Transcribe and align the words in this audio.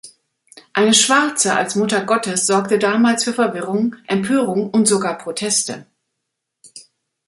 Eine 0.73 0.95
Schwarze 0.95 1.53
als 1.55 1.75
Mutter 1.75 2.03
Gottes 2.03 2.47
sorgte 2.47 2.79
damals 2.79 3.23
für 3.23 3.33
Verwirrung, 3.33 3.97
Empörung 4.07 4.67
und 4.71 4.87
sogar 4.87 5.15
Proteste. 5.15 5.85